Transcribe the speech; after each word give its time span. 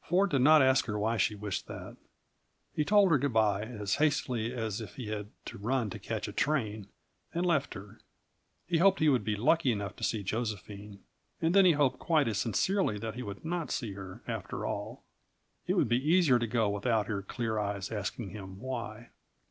Ford 0.00 0.30
did 0.30 0.40
not 0.40 0.62
ask 0.62 0.86
her 0.86 0.98
why 0.98 1.18
she 1.18 1.34
wished 1.34 1.66
that. 1.66 1.98
He 2.72 2.86
told 2.86 3.10
her 3.10 3.18
good 3.18 3.34
by 3.34 3.64
as 3.64 3.96
hastily 3.96 4.50
as 4.54 4.80
if 4.80 4.94
he 4.96 5.08
had 5.08 5.28
to 5.44 5.58
run 5.58 5.90
to 5.90 5.98
catch 5.98 6.26
a 6.26 6.32
train, 6.32 6.88
and 7.34 7.44
left 7.44 7.74
her. 7.74 8.00
He 8.66 8.78
hoped 8.78 9.00
he 9.00 9.10
would 9.10 9.24
be 9.24 9.36
lucky 9.36 9.70
enough 9.72 9.94
to 9.96 10.02
see 10.02 10.22
Josephine 10.22 11.00
and 11.42 11.54
then 11.54 11.66
he 11.66 11.72
hoped 11.72 11.98
quite 11.98 12.28
as 12.28 12.38
sincerely 12.38 12.98
that 12.98 13.14
he 13.14 13.22
would 13.22 13.44
not 13.44 13.70
see 13.70 13.92
her, 13.92 14.22
after 14.26 14.64
all. 14.64 15.04
It 15.66 15.74
would 15.74 15.90
be 15.90 16.00
easier 16.02 16.38
to 16.38 16.46
go 16.46 16.70
without 16.70 17.06
her 17.06 17.20
clear 17.20 17.58
eyes 17.58 17.90
asking 17.92 18.30
him 18.30 18.60
why. 18.60 19.10